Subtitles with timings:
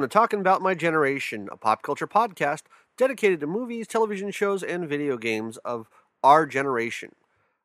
[0.00, 2.62] Welcome to Talking About My Generation, a pop culture podcast
[2.96, 5.90] dedicated to movies, television shows, and video games of
[6.24, 7.14] our generation.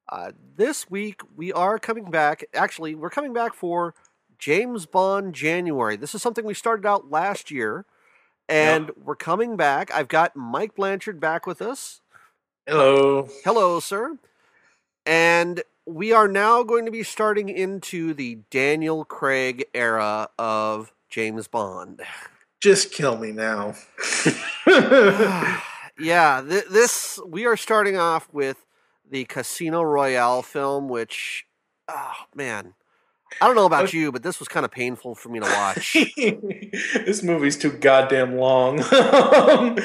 [0.09, 2.43] Uh, this week, we are coming back.
[2.53, 3.93] Actually, we're coming back for
[4.37, 5.95] James Bond January.
[5.95, 7.85] This is something we started out last year,
[8.49, 9.89] and we're coming back.
[9.95, 12.01] I've got Mike Blanchard back with us.
[12.67, 13.29] Hello.
[13.45, 14.17] Hello, sir.
[15.05, 21.47] And we are now going to be starting into the Daniel Craig era of James
[21.47, 22.01] Bond.
[22.59, 23.73] Just kill me now.
[25.97, 28.65] yeah, th- this we are starting off with
[29.09, 31.45] the Casino Royale film, which,
[31.87, 32.73] oh man,
[33.39, 35.93] I don't know about you, but this was kind of painful for me to watch.
[37.05, 38.81] this movie's too goddamn long.
[38.93, 39.77] Um,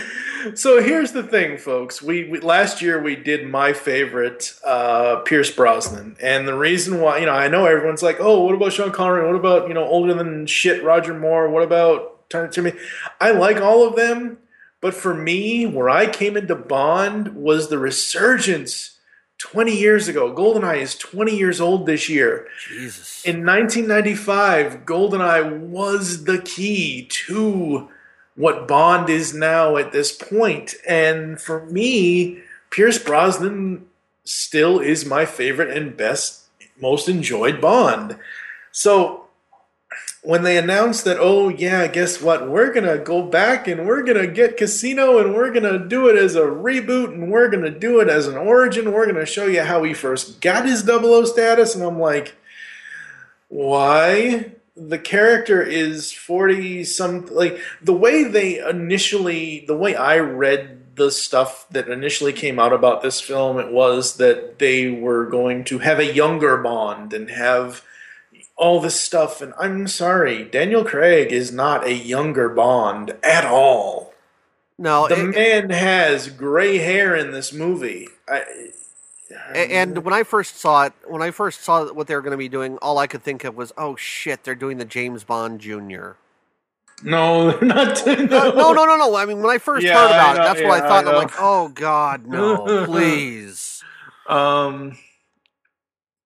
[0.54, 2.02] so here's the thing, folks.
[2.02, 7.18] We, we, last year we did my favorite, uh, Pierce Brosnan, and the reason why,
[7.18, 9.26] you know, I know everyone's like, "Oh, what about Sean Connery?
[9.26, 11.48] What about you know older than shit Roger Moore?
[11.48, 12.72] What about Turn to Me?"
[13.20, 14.38] I like all of them,
[14.80, 18.98] but for me, where I came into Bond was the resurgence
[19.40, 20.32] 20 years ago.
[20.34, 22.46] GoldenEye is 20 years old this year.
[22.68, 23.24] Jesus.
[23.24, 27.88] In 1995, GoldenEye was the key to
[28.40, 30.74] what Bond is now at this point.
[30.88, 32.38] And for me,
[32.70, 33.86] Pierce Brosnan
[34.24, 36.44] still is my favorite and best,
[36.80, 38.16] most enjoyed Bond.
[38.72, 39.26] So
[40.22, 42.48] when they announced that, oh yeah, guess what?
[42.48, 46.34] We're gonna go back and we're gonna get Casino and we're gonna do it as
[46.34, 48.92] a reboot and we're gonna do it as an origin.
[48.92, 52.36] We're gonna show you how he first got his 00 status, and I'm like,
[53.48, 54.52] why?
[54.88, 61.10] The character is 40 some like the way they initially the way I read the
[61.10, 65.78] stuff that initially came out about this film, it was that they were going to
[65.78, 67.82] have a younger Bond and have
[68.56, 69.40] all this stuff.
[69.40, 74.12] And I'm sorry, Daniel Craig is not a younger Bond at all.
[74.78, 78.08] No, The it- man has gray hair in this movie.
[78.28, 78.44] I,
[79.54, 82.36] And when I first saw it, when I first saw what they were going to
[82.36, 85.60] be doing, all I could think of was, "Oh shit, they're doing the James Bond
[85.60, 86.16] Junior."
[87.02, 88.14] no, they're not no.
[88.16, 89.16] No, no, no, no, no.
[89.16, 91.06] I mean, when I first Yeah, heard about know, it, that's what I thought.
[91.06, 93.82] I I'm like, "Oh God, no, please."
[94.28, 94.96] Um,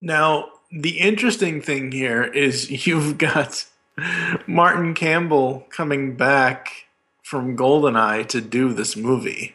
[0.03, 3.67] now, the interesting thing here is you've got
[4.47, 6.87] Martin Campbell coming back
[7.23, 9.55] from Goldeneye to do this movie.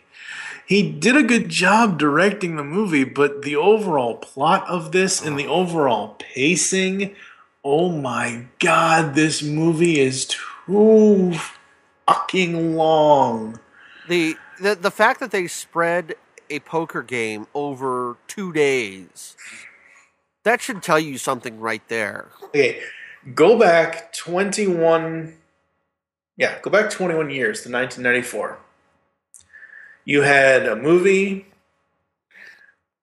[0.69, 5.37] He did a good job directing the movie, but the overall plot of this and
[5.37, 7.15] the overall pacing,
[7.63, 11.33] oh my god, this movie is too
[12.05, 13.59] fucking long.
[14.07, 16.13] The the the fact that they spread
[16.51, 19.35] a poker game over two days,
[20.43, 22.27] that should tell you something right there.
[22.43, 22.79] Okay,
[23.33, 25.35] go back 21.
[26.37, 28.59] Yeah, go back 21 years to 1994.
[30.05, 31.45] You had a movie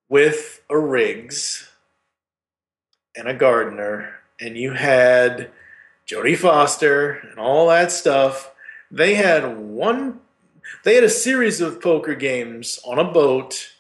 [0.09, 1.69] with a Riggs
[3.15, 5.51] and a Garner, and you had
[6.07, 8.53] Jodie Foster and all that stuff.
[8.91, 10.21] They had one.
[10.85, 13.73] They had a series of poker games on a boat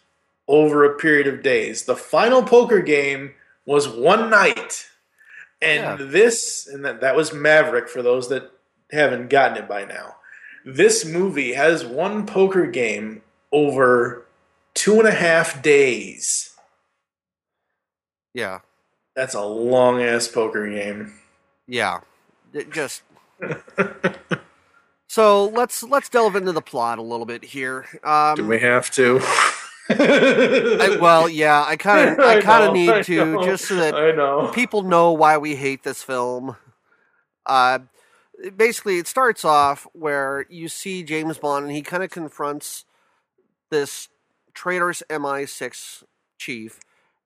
[0.48, 1.84] over a period of days.
[1.84, 3.34] The final poker game
[3.64, 4.88] was one night.
[5.60, 6.06] And Yeah.
[6.06, 8.50] this, and that, that was Maverick for those that
[8.92, 10.16] haven't gotten it by now.
[10.68, 13.22] This movie has one poker game
[13.52, 14.26] over
[14.74, 16.50] two and a half days.
[18.34, 18.60] Yeah,
[19.14, 21.14] That's a long ass poker game.
[21.66, 22.00] yeah.
[22.52, 23.02] It just
[25.08, 27.84] so let's let's delve into the plot a little bit here.
[28.02, 29.20] Um, Do we have to?
[29.90, 33.76] I, well, yeah, I kind of I kind of need I to know, just so
[33.76, 34.50] that I know.
[34.54, 36.56] people know why we hate this film.
[37.44, 37.80] Uh,
[38.56, 42.84] basically, it starts off where you see James Bond and he kind of confronts
[43.70, 44.08] this
[44.54, 46.04] traitorous MI6
[46.38, 46.80] chief,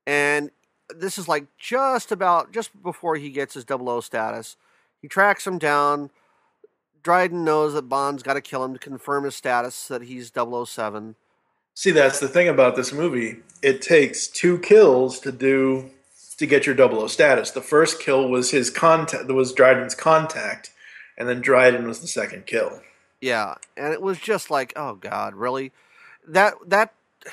[0.06, 0.50] and
[0.94, 4.56] this is like just about just before he gets his 00 status.
[5.00, 6.10] He tracks him down.
[7.02, 11.14] Dryden knows that Bond's got to kill him to confirm his status that he's 007.
[11.74, 13.38] See, that's the thing about this movie.
[13.62, 15.90] It takes two kills to do
[16.36, 17.50] to get your 00 status.
[17.50, 20.70] The first kill was his contact, was Dryden's contact,
[21.20, 22.80] and then Dryden was the second kill.
[23.20, 25.70] Yeah, and it was just like, oh god, really?
[26.26, 26.94] That that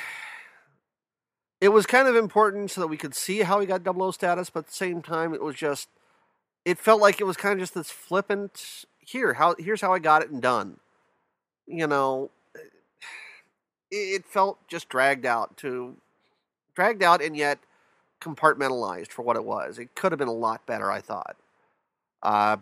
[1.62, 4.50] it was kind of important so that we could see how he got 00 status,
[4.50, 5.88] but at the same time it was just
[6.66, 10.00] it felt like it was kind of just this flippant here, how here's how I
[10.00, 10.82] got it and done.
[11.66, 12.30] You know,
[13.90, 15.96] it, it felt just dragged out to
[16.76, 17.60] dragged out and yet
[18.20, 19.80] compartmentalized for what it was.
[19.80, 21.38] It could have been a lot better, I thought.
[22.22, 22.58] Uh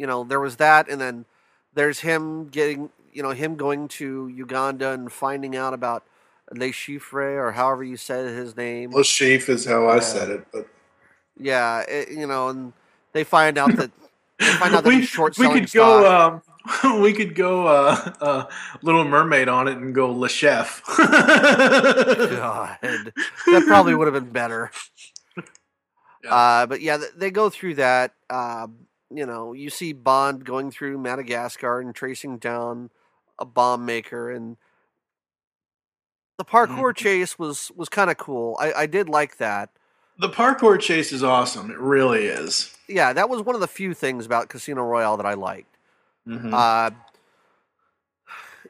[0.00, 1.26] you know, there was that, and then
[1.74, 6.04] there's him getting, you know, him going to Uganda and finding out about
[6.52, 8.92] Le Chiffre or however you said his name.
[8.92, 10.66] Le Chiffre is how I said it, but
[11.38, 12.72] Yeah, it, you know, and
[13.12, 13.90] they find out that
[14.38, 16.02] they find out that we, short we could stock.
[16.02, 16.40] go.
[16.84, 18.44] Um, we could go uh, uh,
[18.80, 20.82] Little Mermaid on it and go Le Chef.
[20.96, 24.70] God, that probably would have been better.
[26.22, 26.34] Yeah.
[26.34, 28.12] Uh, but yeah, they go through that.
[28.28, 28.76] Um,
[29.10, 32.90] you know, you see Bond going through Madagascar and tracing down
[33.38, 34.56] a bomb maker, and
[36.38, 38.56] the parkour chase was was kind of cool.
[38.60, 39.70] I, I did like that.
[40.18, 41.70] the parkour chase is awesome.
[41.70, 42.76] It really is.
[42.88, 45.76] Yeah, that was one of the few things about Casino Royale that I liked.
[46.26, 46.52] Mhm.
[46.52, 46.90] Uh,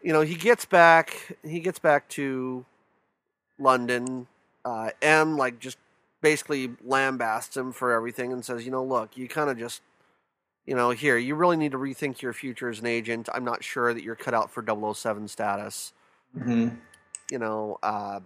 [0.02, 1.36] you know, he gets back.
[1.44, 2.64] He gets back to
[3.58, 4.26] London.
[4.64, 5.78] Uh, M like just
[6.20, 9.80] basically lambasts him for everything and says, you know, look, you kind of just,
[10.70, 13.28] you know, here you really need to rethink your future as an agent.
[13.34, 15.92] I'm not sure that you're cut out for 007 status.
[16.38, 16.78] Mhm.
[17.28, 18.20] You know, uh,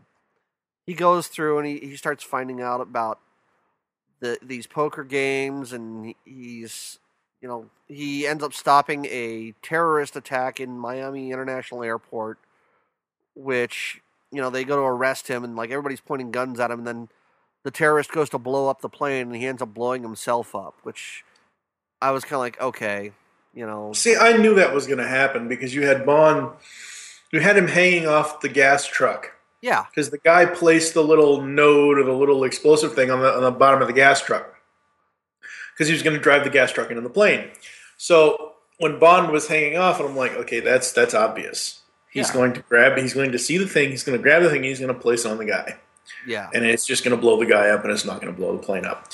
[0.84, 3.18] he goes through and he, he starts finding out about
[4.20, 6.98] the these poker games and he's
[7.40, 12.38] you know he ends up stopping a terrorist attack in Miami International Airport
[13.34, 16.80] which you know they go to arrest him and like everybody's pointing guns at him
[16.80, 17.08] and then
[17.62, 20.74] the terrorist goes to blow up the plane and he ends up blowing himself up
[20.82, 21.24] which
[22.04, 23.12] I was kind of like okay
[23.54, 26.50] you know See, I knew that was going to happen because you had Bond,
[27.32, 29.32] you had him hanging off the gas truck
[29.62, 33.32] yeah because the guy placed the little node or the little explosive thing on the
[33.34, 34.46] on the bottom of the gas truck
[35.72, 37.48] because he was going to drive the gas truck into the plane.
[37.96, 41.80] So when Bond was hanging off, and I'm like, okay, that's that's obvious.
[42.10, 42.34] He's Yeah.
[42.34, 42.96] going to grab.
[42.98, 43.90] He's going to see the thing.
[43.90, 44.62] He's going to grab the thing.
[44.64, 45.76] He's going to place it on the guy,
[46.26, 48.38] yeah and it's just going to blow the guy up, and it's not going to
[48.38, 49.12] blow the plane up.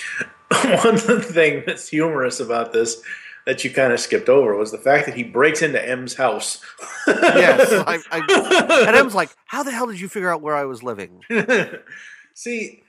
[0.84, 3.00] One thing that's humorous about this
[3.46, 6.62] that you kind of skipped over was the fact that he breaks into M's house.
[7.06, 10.64] yes I, I, and M's like how the hell did you figure out where I
[10.64, 11.22] was living
[12.34, 12.82] See,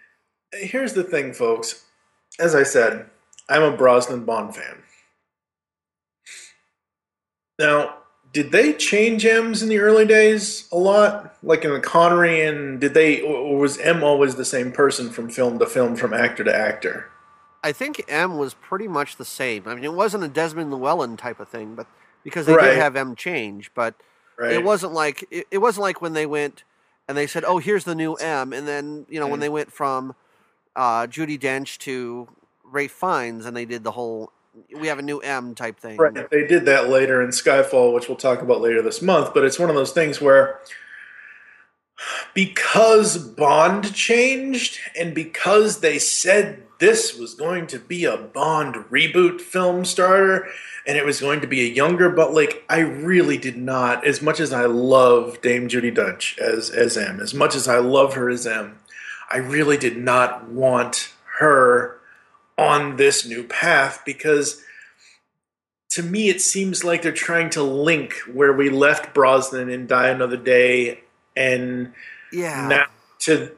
[0.54, 1.84] here's the thing, folks.
[2.40, 3.10] As I said,
[3.50, 4.78] I'm a Brosnan Bond fan.
[7.60, 7.98] Now,
[8.34, 11.36] did they change M's in the early days a lot?
[11.44, 15.30] Like in the Connery, and did they, or was M always the same person from
[15.30, 17.10] film to film, from actor to actor?
[17.64, 19.68] I think M was pretty much the same.
[19.68, 21.88] I mean, it wasn't a Desmond Llewellyn type of thing, but
[22.24, 22.70] because they Right.
[22.72, 23.96] did have M change, but
[24.38, 24.54] Right?
[24.54, 26.64] it wasn't like it, it wasn't like when they went
[27.08, 29.42] and they said, "Oh, here's the new M," and then you know when Mm.
[29.42, 30.16] they went from
[30.76, 32.30] uh, Judi Dench to
[32.64, 34.32] Ralph Fiennes, and they did the whole
[34.76, 35.98] "we have a new M" type thing.
[35.98, 36.30] Right.
[36.30, 39.34] They did that later in Skyfall, which we'll talk about later this month.
[39.34, 40.60] But it's one of those things where
[42.34, 49.42] because Bond changed and because they said this was going to be a Bond reboot
[49.42, 50.48] film starter
[50.88, 54.22] and it was going to be a younger but like I really did not as
[54.22, 58.16] much as I love Dame Judi Dench as as M as much as I love
[58.16, 58.80] her as M
[59.30, 62.01] I really did not want her
[62.62, 64.62] on this new path because
[65.90, 70.08] to me it seems like they're trying to link where we left Brosnan in Die
[70.08, 71.02] Another Day
[71.36, 71.94] and
[72.32, 72.86] Yeah, now
[73.20, 73.52] to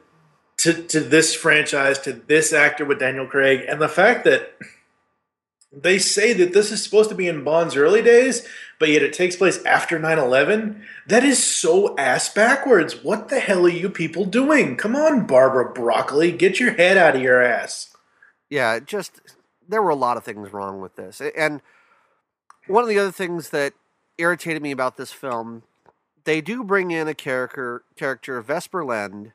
[0.58, 3.64] to to this franchise to this actor with Daniel Craig.
[3.68, 4.56] And the fact that
[5.70, 8.46] they say that this is supposed to be in Bond's early days
[8.78, 13.04] but yet it takes place after 9/11 that is so ass backwards.
[13.04, 14.76] What the hell are you people doing?
[14.76, 17.93] Come on Barbara Broccoli get your head out of your ass
[18.54, 18.78] yeah.
[18.78, 19.20] Just
[19.68, 21.60] there were a lot of things wrong with this, and
[22.68, 23.72] one of the other things that
[24.16, 25.64] irritated me about this film,
[26.22, 29.32] they do bring in a character character Vesper Lynd,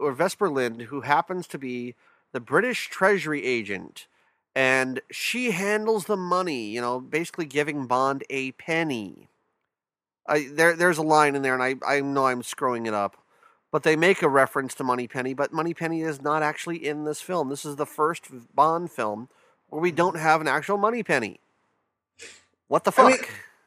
[0.00, 1.94] or Vesper Lynd, who happens to be
[2.32, 4.08] the British Treasury agent,
[4.56, 6.66] and she handles the money.
[6.70, 9.28] You know, basically giving Bond a penny.
[10.28, 13.16] I, there, there's a line in there, and I, I know I'm screwing it up,
[13.76, 15.34] but they make a reference to Moneypenny.
[15.34, 17.50] But Moneypenny is not actually in this film.
[17.50, 19.28] This is the first Bond film
[19.68, 21.40] where we don't have an actual Moneypenny.
[22.68, 23.18] What the I mean-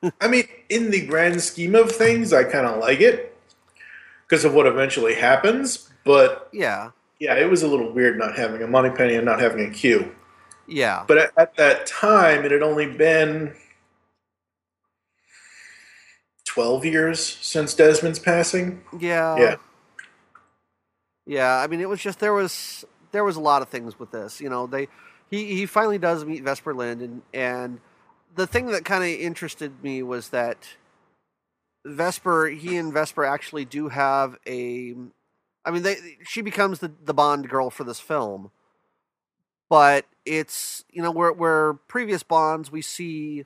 [0.02, 0.14] fuck?
[0.20, 3.38] I mean, in the grand scheme of things, I kind of like it
[4.28, 5.92] because of what eventually happens.
[6.04, 6.90] But yeah,
[7.20, 10.12] yeah, it was a little weird not having a Moneypenny and not having a Q.
[10.68, 13.54] yeah, But at, at that time, it had only been
[16.46, 18.82] 12 years since Desmond's passing.
[19.00, 19.56] yeah, Yeah.
[21.30, 21.56] Yeah.
[21.58, 24.42] I mean, it was just there was there was a lot of things with this.
[24.42, 24.88] You know, they
[25.30, 27.80] he he finally does meet Vesper Lynd, and and
[28.36, 30.76] the thing that kind of interested me was that
[31.86, 34.96] Vesper, he and Vesper actually do have a.
[35.66, 38.52] I mean, they she becomes the the Bond girl for this film,
[39.70, 43.46] but it's you know where where previous Bonds we see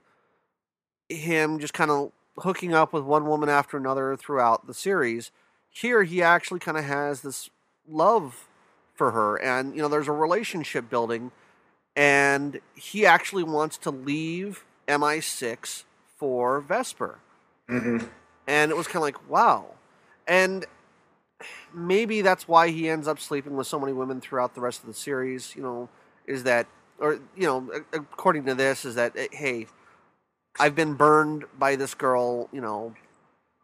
[1.09, 5.31] him just kind of hooking up with one woman after another throughout the series.
[5.69, 7.49] Here he actually kind of has this
[7.87, 8.47] love
[8.93, 11.31] for her, and you know there's a relationship building,
[11.95, 15.83] and he actually wants to leave MI6
[16.17, 17.19] for Vesper.
[17.69, 18.05] Mm-hmm.
[18.47, 19.65] And it was kind of like, wow.
[20.27, 20.65] And
[21.73, 24.87] maybe that's why he ends up sleeping with so many women throughout the rest of
[24.87, 25.89] the series, you know,
[26.25, 26.67] is that,
[26.99, 29.67] or, you know, according to this, is that, eh, hey,
[30.59, 32.93] I've been burned by this girl, you know,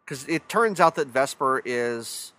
[0.03, 2.33] because it turns out that Vesper is,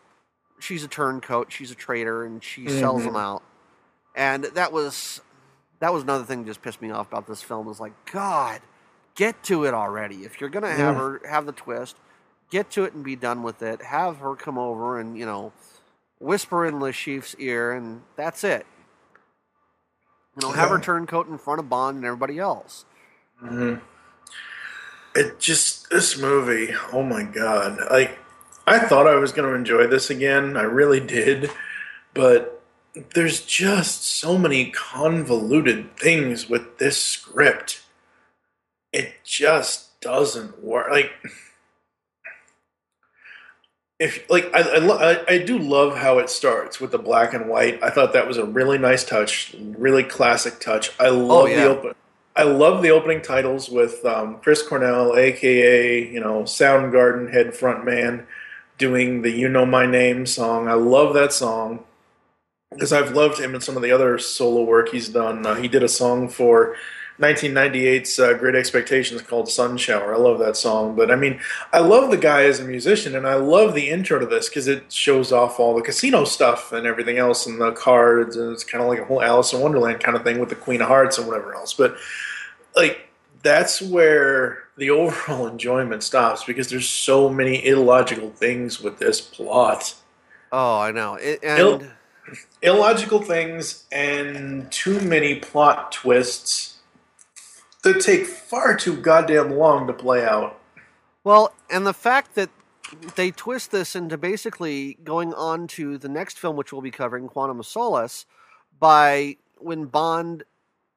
[0.61, 2.79] she's a turncoat, she's a traitor, and she mm-hmm.
[2.79, 3.43] sells them out.
[4.15, 5.21] And that was,
[5.81, 8.61] that was another thing that just pissed me off about this film is like, God,
[9.15, 10.25] get to it already.
[10.25, 10.95] If you're gonna have yeah.
[10.95, 11.97] her have the twist,
[12.51, 13.83] get to it and be done with it.
[13.83, 15.53] Have her come over and you know
[16.19, 18.67] whisper in Le Chiffre's ear, and that's it.
[20.37, 20.77] You know, have yeah.
[20.77, 22.85] her turncoat in front of Bond and everybody else.
[23.43, 23.85] Mm-hmm.
[25.15, 26.73] It just this movie.
[26.93, 27.79] Oh my god!
[27.91, 28.19] Like
[28.67, 30.57] I thought I was going to enjoy this again.
[30.57, 31.51] I really did,
[32.15, 32.63] but
[33.15, 37.83] there's just so many convoluted things with this script
[38.93, 40.91] it just doesn't work.
[40.91, 41.13] Like
[43.99, 47.83] if like I, I, I, do love how it starts with the black and white.
[47.83, 50.91] I thought that was a really nice touch, really classic touch.
[50.99, 51.65] I love oh, yeah.
[51.65, 51.95] the open.
[52.37, 58.27] I love the opening titles with um, Chris Cornell, aka you know Soundgarden head frontman,
[58.81, 60.67] doing the "You Know My Name" song.
[60.67, 61.85] I love that song
[62.73, 65.47] because I've loved him in some of the other solo work he's done.
[65.47, 66.75] Uh, he did a song for
[67.21, 70.15] 1998's uh, Great Expectations called Sunshower.
[70.15, 70.97] I love that song.
[70.97, 71.39] But I mean,
[71.73, 74.67] I love the guy as a musician, and I love the intro to this because
[74.67, 78.65] it shows off all the casino stuff and everything else and the cards, and it's
[78.65, 80.89] kind of like a whole Alice in Wonderland kind of thing with the Queen of
[80.89, 81.75] Hearts and whatever else.
[81.75, 81.97] But
[82.75, 83.09] like,
[83.43, 89.95] that's where the overall enjoyment stops because there's so many illogical things with this plot.
[90.51, 91.15] Oh, I know.
[91.15, 91.61] It, and.
[91.61, 91.83] Ill-
[92.63, 96.79] illogical things and too many plot twists
[97.83, 100.61] that take far too goddamn long to play out.
[101.25, 102.51] Well, and the fact that
[103.17, 107.29] they twist this into basically going on to the next film, which we'll be covering,
[107.29, 108.27] Quantum of Solace,
[108.79, 110.45] by when Bond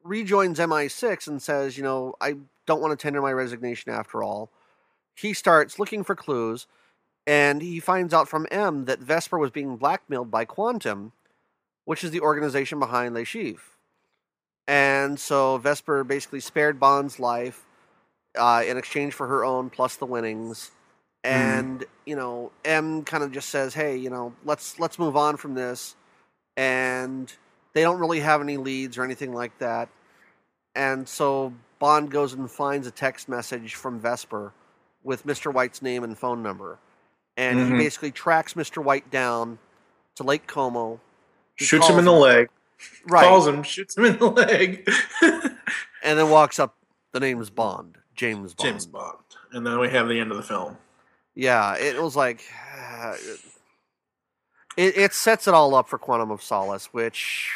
[0.04, 2.36] rejoins MI6 and says, you know, I
[2.66, 4.50] don't want to tender my resignation after all.
[5.16, 6.68] He starts looking for clues,
[7.28, 11.12] and he finds out from M that Vesper was being blackmailed by Quantum,
[11.86, 13.60] which is the organization behind Le Chiffre.
[14.68, 17.66] And so Vesper basically spared Bond's life
[18.38, 20.72] uh, in exchange for her own plus the winnings.
[21.26, 21.32] Hmm.
[21.32, 21.86] And mm.
[22.06, 25.54] you know, M kind of just says, "Hey, you know, let's let's move on from
[25.54, 25.96] this."
[26.56, 27.34] And
[27.74, 29.90] they don't really have any leads or anything like that.
[30.76, 34.54] And so Bond goes and finds a text message from Vesper
[35.04, 35.54] with Mr.
[35.54, 36.80] White's name and phone number.
[37.38, 37.76] And mm-hmm.
[37.76, 38.84] he basically tracks Mr.
[38.84, 39.60] White down
[40.16, 41.00] to Lake Como.
[41.56, 42.50] Shoots him in the leg
[43.08, 43.24] right.
[43.24, 44.88] calls him, shoots him in the leg,
[45.22, 46.76] and then walks up.
[47.12, 48.70] The name is Bond, James Bond.
[48.70, 49.18] James Bond,
[49.52, 50.78] and then we have the end of the film.
[51.36, 52.44] Yeah, it was like
[52.76, 53.16] uh,
[54.78, 57.52] it, it sets it all up for Quantum of Solace, which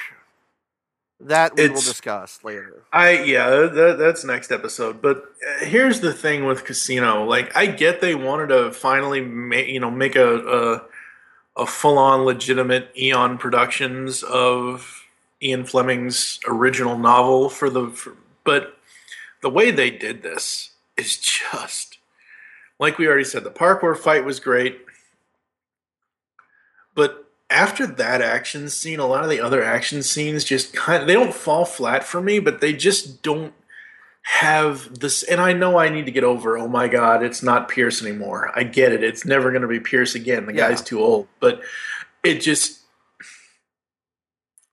[1.19, 2.83] that we it's, will discuss later.
[2.93, 5.01] I yeah, that, that's next episode.
[5.01, 7.25] But uh, here's the thing with Casino.
[7.25, 10.38] Like, I get they wanted to finally make you know make a
[11.57, 15.03] a, a full on legitimate Eon Productions of
[15.41, 18.77] Ian Fleming's original novel for the, for, but
[19.41, 21.17] the way they did this is
[21.51, 21.97] just
[22.79, 23.43] like we already said.
[23.43, 24.81] The parkour fight was great,
[26.93, 31.08] but after that action scene, a lot of the other action scenes just kind of
[31.08, 33.54] they don't fall flat for me, but they just don't
[34.24, 37.70] have this and I know I need to get over oh my god it's not
[37.70, 40.68] Pierce anymore I get it it's never going to be Pierce again the yeah.
[40.68, 41.62] guy's too old but
[42.25, 42.82] it just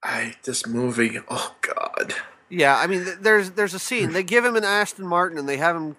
[0.05, 1.19] I this movie.
[1.27, 2.13] Oh God.
[2.47, 4.13] Yeah, I mean, there's there's a scene.
[4.13, 5.95] They give him an Aston Martin, and they have him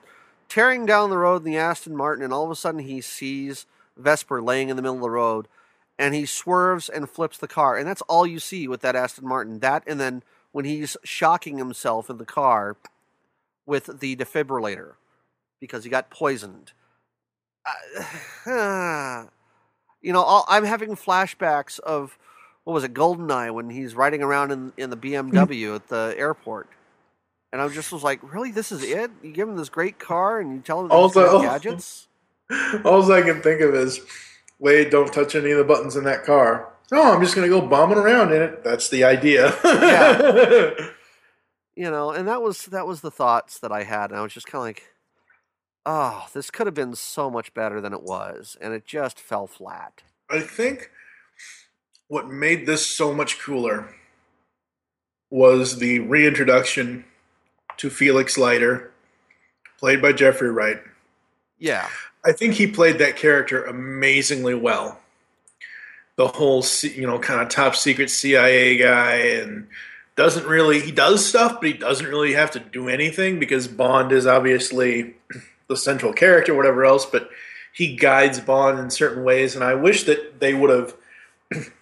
[0.48, 3.66] tearing down the road in the Aston Martin, and all of a sudden he sees
[3.96, 5.48] Vesper laying in the middle of the road,
[5.98, 9.26] and he swerves and flips the car, and that's all you see with that Aston
[9.26, 9.60] Martin.
[9.60, 10.22] That, and then
[10.52, 12.76] when he's shocking himself in the car
[13.66, 14.94] with the defibrillator
[15.60, 16.72] because he got poisoned.
[18.46, 19.26] Uh,
[20.00, 22.18] you know, all, I'm having flashbacks of
[22.64, 26.68] what was it, Goldeneye, when he's riding around in in the BMW at the airport.
[27.52, 29.10] And I just was like, really, this is it?
[29.22, 32.08] You give him this great car and you tell him also, gadgets?
[32.84, 34.00] All I can think of is,
[34.58, 36.72] Wade, don't touch any of the buttons in that car.
[36.92, 38.62] Oh, I'm just gonna go bombing around in it.
[38.62, 39.54] That's the idea.
[39.64, 40.72] Yeah.
[41.76, 44.32] you know, and that was that was the thoughts that I had, and I was
[44.32, 44.82] just kind of like,
[45.84, 49.46] oh, this could have been so much better than it was, and it just fell
[49.46, 50.02] flat.
[50.30, 50.90] I think
[52.08, 53.94] what made this so much cooler
[55.30, 57.04] was the reintroduction
[57.76, 58.92] to Felix Leiter,
[59.78, 60.80] played by Jeffrey Wright.
[61.58, 61.88] Yeah,
[62.26, 65.00] I think he played that character amazingly well.
[66.16, 69.68] The whole, you know, kind of top secret CIA guy, and
[70.16, 74.10] doesn't really he does stuff, but he doesn't really have to do anything because Bond
[74.12, 75.14] is obviously
[75.68, 77.06] the central character, whatever else.
[77.06, 77.30] But
[77.72, 80.94] he guides Bond in certain ways, and I wish that they would have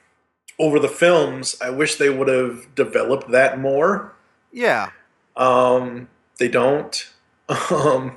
[0.59, 1.57] over the films.
[1.63, 4.13] I wish they would have developed that more.
[4.53, 4.91] yeah,
[5.37, 7.09] Um, they don't.
[7.49, 8.17] Um,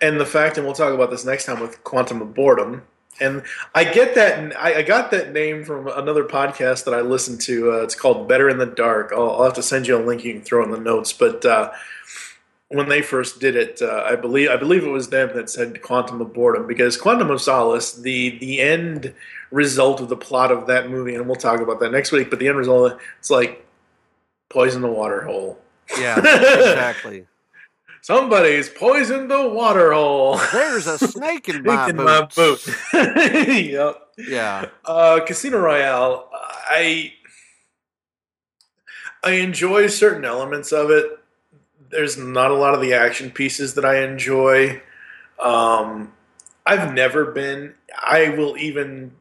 [0.00, 2.82] and the fact, and we'll talk about this next time with Quantum of Boredom.
[3.20, 3.42] And
[3.74, 4.56] I get that.
[4.56, 7.72] I, I got that name from another podcast that I listened to.
[7.72, 9.12] Uh, it's called Better in the Dark.
[9.12, 11.12] I'll, I'll have to send you a link you can throw in the notes.
[11.12, 11.72] But uh,
[12.68, 15.82] when they first did it, uh, I believe I believe it was them that said
[15.82, 19.12] Quantum of Boredom because Quantum of Solace, the the end
[19.50, 22.30] result of the plot of that movie, and we'll talk about that next week.
[22.30, 23.66] But the end result, it's like
[24.48, 25.58] poison the water hole.
[25.98, 27.26] yeah, exactly.
[28.02, 30.38] Somebody's poisoned the water hole.
[30.52, 32.36] There's a snake in my in boots.
[32.36, 33.54] my boot.
[33.64, 33.96] yep.
[34.18, 36.28] Yeah, Uh, Casino Royale.
[36.32, 37.12] I
[39.22, 41.18] I enjoy certain elements of it.
[41.90, 44.80] There's not a lot of the action pieces that I enjoy.
[45.38, 46.12] Um,
[46.66, 47.74] I've never been.
[47.98, 49.12] I will even.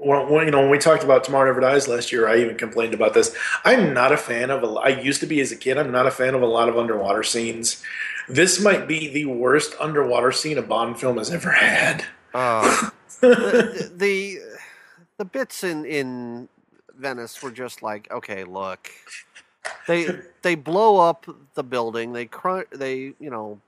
[0.00, 2.56] When, when, you know when we talked about Tomorrow Never Dies last year, I even
[2.56, 3.36] complained about this.
[3.66, 4.62] I'm not a fan of.
[4.64, 5.76] A, I used to be as a kid.
[5.76, 7.82] I'm not a fan of a lot of underwater scenes.
[8.26, 12.06] This might be the worst underwater scene a Bond film has ever had.
[12.32, 14.38] uh, the, the
[15.18, 16.48] the bits in in
[16.96, 18.90] Venice were just like, okay, look,
[19.86, 20.08] they
[20.40, 23.60] they blow up the building, they cr- they you know,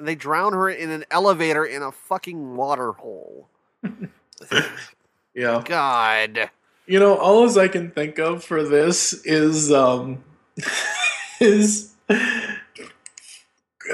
[0.00, 3.48] they drown her in an elevator in a fucking water hole.
[5.36, 5.62] yeah.
[5.64, 6.50] God,
[6.86, 10.24] You know, all as I can think of for this is um
[11.40, 11.94] is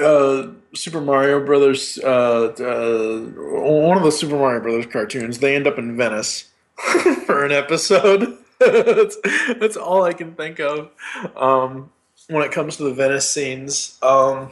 [0.01, 5.39] uh Super Mario Brothers uh, uh one of the Super Mario Brothers cartoons.
[5.39, 6.49] They end up in Venice
[7.25, 8.37] for an episode.
[8.59, 9.17] that's,
[9.59, 10.91] that's all I can think of
[11.35, 11.91] um
[12.29, 13.97] when it comes to the Venice scenes.
[14.01, 14.51] Um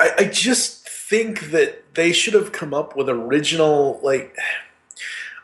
[0.00, 4.34] I, I just think that they should have come up with original like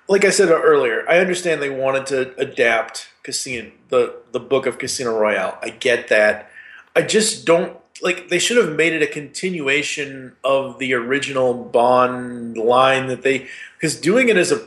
[0.09, 4.79] like I said earlier, I understand they wanted to adapt Casino the the book of
[4.79, 5.59] Casino Royale.
[5.63, 6.51] I get that.
[6.95, 12.57] I just don't like they should have made it a continuation of the original Bond
[12.57, 13.47] line that they
[13.79, 14.67] because doing it as a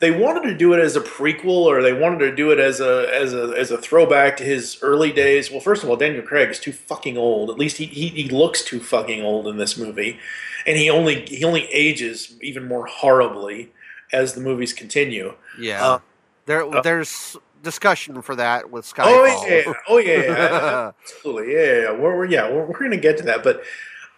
[0.00, 2.80] they wanted to do it as a prequel or they wanted to do it as
[2.80, 5.50] a as a as a throwback to his early days.
[5.50, 7.50] Well, first of all, Daniel Craig is too fucking old.
[7.50, 10.18] At least he he, he looks too fucking old in this movie,
[10.66, 13.70] and he only he only ages even more horribly
[14.12, 15.34] as the movies continue.
[15.58, 15.98] yeah, Uh,
[16.46, 19.04] there uh, there's discussion for that with Skyfall.
[19.06, 20.90] Oh yeah, oh yeah, yeah.
[21.02, 21.92] absolutely, yeah, yeah, yeah.
[21.92, 23.62] We're, we're yeah, we're, we're going to get to that, but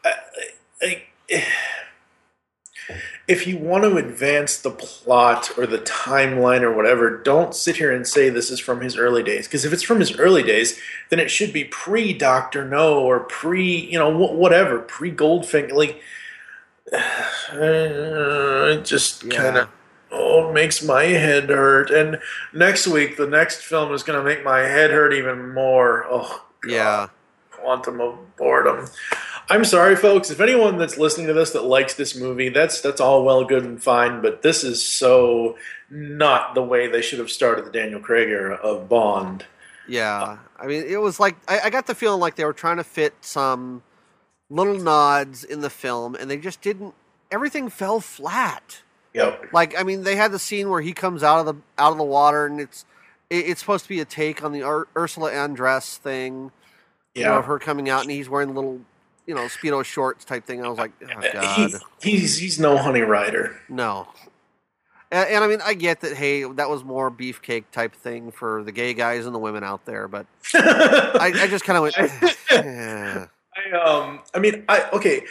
[0.04, 0.10] uh,
[0.82, 1.04] I,
[3.26, 7.90] if you want to advance the plot or the timeline or whatever, don't sit here
[7.90, 9.46] and say this is from his early days.
[9.46, 10.78] Because if it's from his early days,
[11.08, 15.72] then it should be pre Doctor No or pre, you know, wh- whatever, pre Goldfinger.
[15.72, 16.02] Like,
[16.92, 19.36] uh, just Yeah.
[19.36, 19.68] kind of
[20.14, 21.90] oh, it makes my head hurt.
[21.90, 22.18] And
[22.52, 26.04] next week, the next film is going to make my head hurt even more.
[26.08, 26.72] Oh, God.
[26.72, 27.08] yeah,
[27.50, 28.86] quantum of boredom.
[29.50, 30.30] I'm sorry, folks.
[30.30, 33.64] If anyone that's listening to this that likes this movie, that's that's all well, good,
[33.64, 34.22] and fine.
[34.22, 35.56] But this is so
[35.90, 39.44] not the way they should have started the Daniel Craig era of Bond.
[39.86, 40.22] yeah.
[40.22, 42.78] Uh, I mean, it was like I, I got the feeling like they were trying
[42.78, 43.82] to fit some
[44.48, 46.94] little nods in the film, and they just didn't.
[47.30, 48.82] Everything fell flat.
[49.14, 49.52] Yep.
[49.52, 51.98] Like I mean, they had the scene where he comes out of the out of
[51.98, 52.84] the water, and it's
[53.30, 56.50] it, it's supposed to be a take on the Ur- Ursula Andress thing.
[57.14, 57.38] You know, Yeah.
[57.38, 58.80] of her coming out, and he's wearing little,
[59.26, 60.64] you know, speedo shorts type thing.
[60.64, 61.70] I was like, oh He- god,
[62.02, 63.56] he's he's no Honey Rider.
[63.68, 64.08] no.
[65.12, 66.16] And, and I mean, I get that.
[66.16, 69.84] Hey, that was more beefcake type thing for the gay guys and the women out
[69.84, 71.98] there, but I, I just kind of went.
[72.50, 75.22] "Eh." I um I mean I okay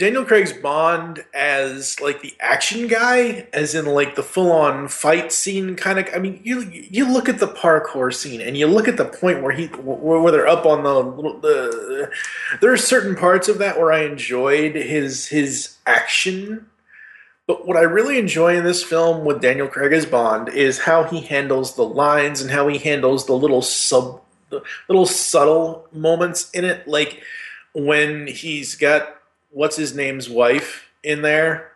[0.00, 5.30] Daniel Craig's Bond as like the action guy, as in like the full on fight
[5.30, 6.08] scene kind of.
[6.14, 9.42] I mean, you you look at the parkour scene and you look at the point
[9.42, 11.02] where he where, where they're up on the
[11.42, 12.10] the.
[12.62, 16.70] There are certain parts of that where I enjoyed his his action,
[17.50, 21.02] But what I really enjoy in this film with Daniel Craig as Bond is how
[21.02, 26.48] he handles the lines and how he handles the little sub, the little subtle moments
[26.52, 27.20] in it, like
[27.74, 29.19] when he's got
[29.50, 31.72] what's his name's wife in there,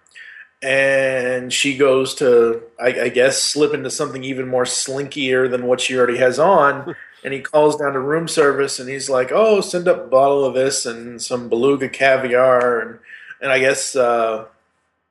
[0.63, 5.81] and she goes to, I, I guess, slip into something even more slinkier than what
[5.81, 6.97] she already has on.
[7.25, 10.45] and he calls down to room service and he's like, "Oh, send up a bottle
[10.45, 12.99] of this and some beluga caviar." And
[13.41, 14.45] and I guess uh,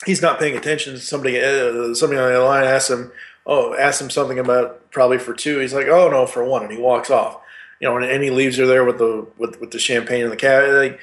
[0.06, 0.98] he's not paying attention.
[0.98, 3.12] Somebody uh, somebody on the line asks him,
[3.46, 5.58] "Oh, asks him something about probably for two.
[5.60, 7.40] He's like, "Oh no, for one," and he walks off.
[7.80, 10.32] You know, and, and he leaves her there with the with with the champagne and
[10.32, 10.78] the caviar.
[10.78, 11.00] Like,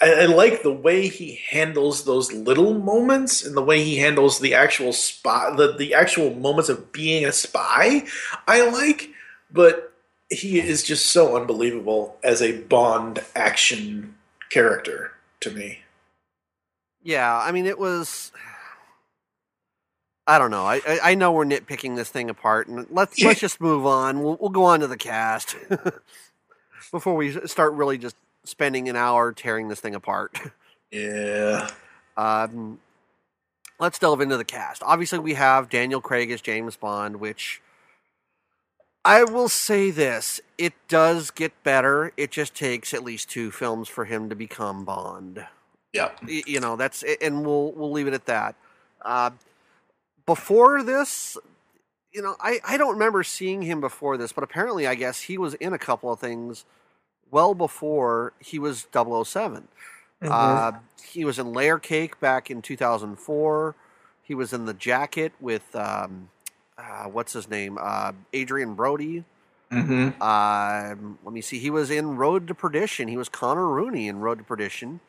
[0.00, 4.38] I, I, like the way he handles those little moments and the way he handles
[4.38, 8.04] the actual spy, the the actual moments of being a spy.
[8.46, 9.10] I like,
[9.50, 9.92] but
[10.30, 14.14] he is just so unbelievable as a Bond action
[14.48, 15.80] character to me.
[17.02, 18.32] Yeah, I mean, it was.
[20.26, 20.64] I don't know.
[20.64, 24.22] I, I, I know we're nitpicking this thing apart, and let's let's just move on.
[24.22, 25.56] We'll we'll go on to the cast
[26.90, 28.16] before we start really just
[28.50, 30.38] spending an hour tearing this thing apart.
[30.92, 31.70] Yeah.
[32.16, 32.80] Um,
[33.78, 34.82] let's delve into the cast.
[34.82, 37.62] Obviously, we have Daniel Craig as James Bond, which
[39.04, 42.12] I will say this: it does get better.
[42.16, 45.46] It just takes at least two films for him to become Bond.
[45.92, 46.10] Yeah.
[46.26, 48.56] You know that's, and we'll we'll leave it at that.
[49.02, 49.30] Uh,
[50.26, 51.38] before this,
[52.12, 55.38] you know, I, I don't remember seeing him before this, but apparently, I guess he
[55.38, 56.64] was in a couple of things
[57.30, 60.28] well before he was 7 mm-hmm.
[60.30, 60.72] uh,
[61.10, 63.74] he was in Layer Cake back in 2004.
[64.22, 66.28] He was in The Jacket with, um,
[66.78, 67.78] uh, what's his name?
[67.80, 69.24] Uh, Adrien Brody.
[69.72, 70.22] Mm-hmm.
[70.22, 71.58] Um, let me see.
[71.58, 73.08] He was in Road to Perdition.
[73.08, 75.00] He was Connor Rooney in Road to Perdition.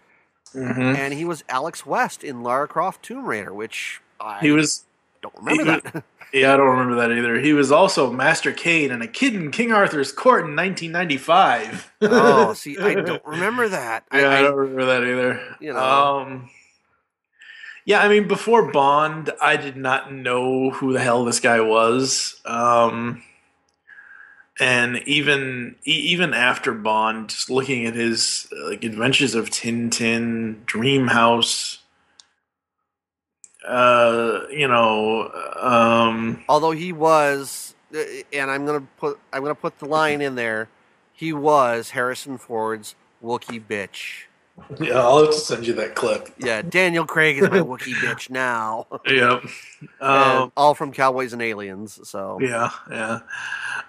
[0.55, 0.81] Mm-hmm.
[0.81, 4.85] And he was Alex West in Lara Croft Tomb Raider, which I he was
[5.21, 6.03] don't remember he, that.
[6.33, 7.39] Yeah, I don't remember that either.
[7.39, 11.91] He was also Master Kane and a kid in King Arthur's court in 1995.
[12.03, 14.05] oh, see, I don't remember that.
[14.13, 15.57] Yeah, I, I, don't remember that either.
[15.59, 15.79] You know.
[15.79, 16.49] Um,
[17.83, 22.39] yeah, I mean, before Bond, I did not know who the hell this guy was.
[22.45, 23.23] Um,
[24.59, 31.79] and even even after Bond, just looking at his like Adventures of Tintin, Dream House,
[33.67, 37.99] uh, you know, um, although he was, uh,
[38.33, 40.69] and I'm gonna put I'm gonna put the line in there.
[41.13, 44.23] He was Harrison Ford's Wookie bitch.
[44.79, 46.29] Yeah, I'll have to send you that clip.
[46.37, 48.87] Yeah, Daniel Craig is my Wookie bitch now.
[49.05, 49.43] yep.
[49.99, 51.99] Um, all from Cowboys and Aliens.
[52.07, 53.19] So yeah, yeah.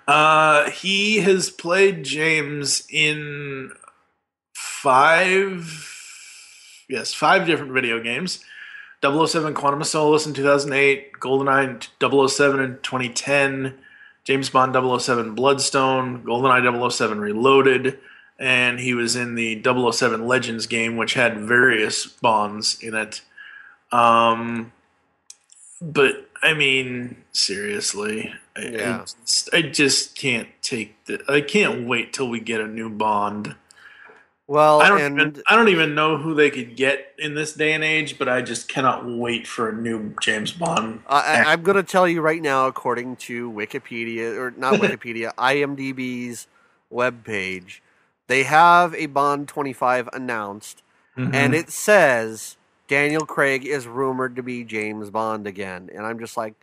[0.06, 3.70] Uh, he has played James in
[4.54, 5.88] five,
[6.88, 8.44] yes, five different video games.
[9.02, 13.74] 007 Quantum of Solace in 2008, GoldenEye 007 in 2010,
[14.24, 17.98] James Bond 007 Bloodstone, GoldenEye 007 Reloaded,
[18.38, 23.22] and he was in the 007 Legends game, which had various Bonds in it.
[23.90, 24.72] Um,
[25.80, 29.00] but I mean, seriously, yeah.
[29.00, 31.22] I, just, I just can't take the.
[31.28, 33.54] I can't wait till we get a new Bond.
[34.52, 37.54] Well, I don't and even I don't even know who they could get in this
[37.54, 41.00] day and age, but I just cannot wait for a new James Bond.
[41.08, 46.48] I, I'm going to tell you right now, according to Wikipedia or not Wikipedia, IMDb's
[46.92, 47.80] webpage,
[48.26, 50.82] they have a Bond 25 announced,
[51.16, 51.34] Mhm.
[51.34, 56.36] and it says Daniel Craig is rumored to be James Bond again, and I'm just
[56.36, 56.56] like,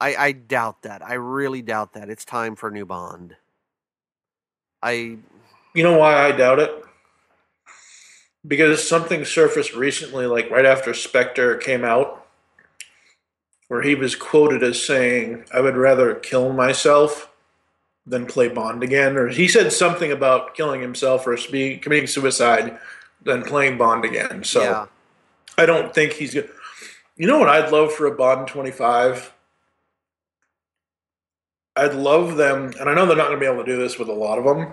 [0.00, 1.04] I, I doubt that.
[1.04, 2.08] I really doubt that.
[2.08, 3.34] It's time for a new Bond.
[4.80, 5.16] I
[5.74, 6.84] You know why I doubt it?
[8.46, 12.26] Because something surfaced recently, like right after Spectre came out,
[13.68, 17.30] where he was quoted as saying, I would rather kill myself
[18.06, 19.16] than play Bond again.
[19.16, 22.78] Or he said something about killing himself or be, committing suicide
[23.22, 24.44] than playing Bond again.
[24.44, 24.86] So yeah.
[25.56, 26.50] I don't think he's good.
[27.16, 29.32] You know what I'd love for a Bond 25?
[31.76, 33.98] I'd love them, and I know they're not going to be able to do this
[33.98, 34.72] with a lot of them,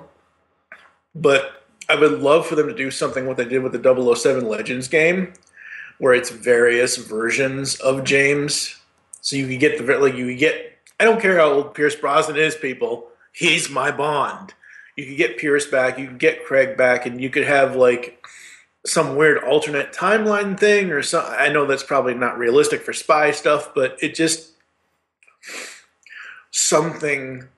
[1.15, 1.61] but
[1.91, 4.88] I would love for them to do something what they did with the 007 Legends
[4.88, 5.34] game,
[5.97, 8.77] where it's various versions of James.
[9.19, 10.77] So you can get the like you get.
[11.01, 13.08] I don't care how old Pierce Brosnan is, people.
[13.34, 14.54] He's my Bond.
[14.95, 15.99] You could get Pierce back.
[15.99, 18.25] You could get Craig back, and you could have like
[18.86, 21.25] some weird alternate timeline thing or some.
[21.27, 24.51] I know that's probably not realistic for spy stuff, but it just
[26.51, 27.49] something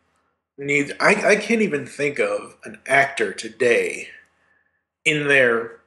[0.57, 0.91] needs.
[0.99, 4.09] I I can't even think of an actor today
[5.05, 5.79] in their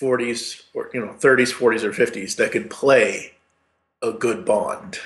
[0.00, 3.32] 40s or you know 30s 40s or 50s that could play
[4.02, 4.98] a good Bond.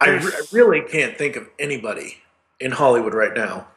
[0.00, 2.16] I, re- I really can't think of anybody
[2.58, 3.68] in Hollywood right now.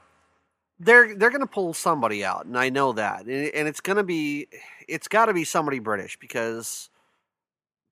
[0.79, 3.97] They're they're going to pull somebody out, and I know that, and, and it's going
[3.97, 4.47] to be
[4.87, 6.89] it's got to be somebody British because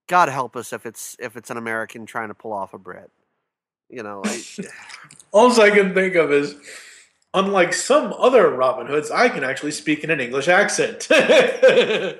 [0.08, 3.10] God help us if it's if it's an American trying to pull off a Brit.
[3.90, 4.44] You know, I,
[5.32, 6.56] All I can think of is,
[7.34, 11.08] unlike some other Robin Hoods, I can actually speak in an English accent.
[11.10, 12.14] yeah,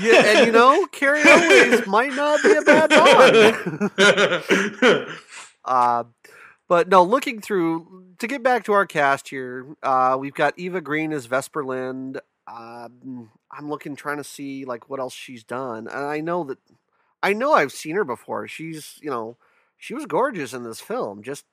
[0.00, 3.90] and you know, Cary Elwes might not be a bad Bond.
[5.64, 6.04] uh,
[6.68, 10.80] but no, looking through to get back to our cast here, uh, we've got Eva
[10.80, 12.20] Green as Vesper Lynd.
[12.46, 16.58] Um, I'm looking, trying to see like what else she's done, and I know that
[17.22, 18.46] I know I've seen her before.
[18.48, 19.36] She's you know
[19.76, 21.22] she was gorgeous in this film.
[21.22, 21.44] Just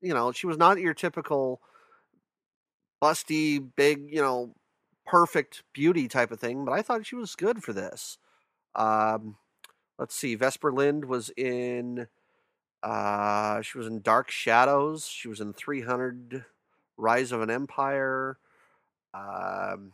[0.00, 1.60] you know, she was not your typical
[3.02, 4.54] busty, big, you know,
[5.06, 8.18] perfect beauty type of thing, but I thought she was good for this.
[8.74, 9.36] Um,
[9.98, 12.08] let's see, Vesper Lynd was in
[12.82, 15.06] uh, she was in Dark Shadows.
[15.06, 16.44] She was in 300
[16.96, 18.38] Rise of an Empire.
[19.12, 19.92] Um,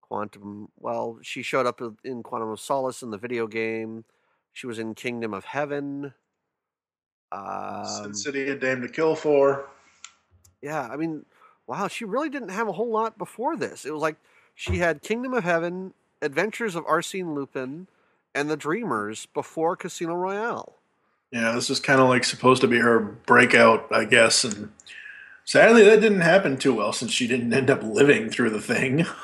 [0.00, 0.68] Quantum.
[0.78, 4.04] Well, she showed up in Quantum of Solace in the video game.
[4.52, 6.14] She was in Kingdom of Heaven.
[7.32, 9.68] Um, Sin City, a Dame to Kill For.
[10.62, 11.26] yeah, I mean,
[11.66, 13.84] wow, she really didn't have a whole lot before this.
[13.84, 14.16] It was like
[14.54, 17.88] she had Kingdom of Heaven, Adventures of Arsene Lupin,
[18.34, 20.74] and The Dreamers before Casino Royale.
[21.30, 24.72] Yeah, this is kind of like supposed to be her breakout, I guess, and
[25.44, 29.06] sadly that didn't happen too well since she didn't end up living through the thing.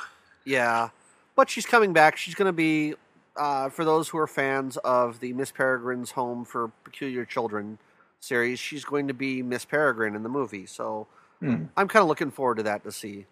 [0.44, 0.88] Yeah,
[1.36, 2.16] but she's coming back.
[2.16, 2.94] She's going to be,
[3.36, 7.78] uh, for those who are fans of the Miss Peregrine's Home for Peculiar Children
[8.18, 10.66] series, she's going to be Miss Peregrine in the movie.
[10.66, 11.06] So
[11.42, 11.64] Hmm.
[11.76, 13.26] I'm kind of looking forward to that to see.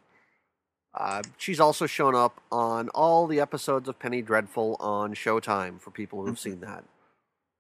[0.93, 5.91] Uh, she's also shown up on all the episodes of Penny Dreadful on Showtime for
[5.93, 6.83] people who've seen that.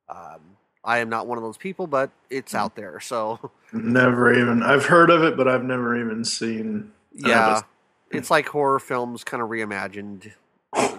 [0.08, 0.40] Um,
[0.82, 2.98] I am not one of those people, but it's out there.
[2.98, 6.58] So Never even I've heard of it, but I've never even seen.
[6.66, 7.64] an yeah, episode.
[8.10, 10.32] it's like horror films kind of reimagined,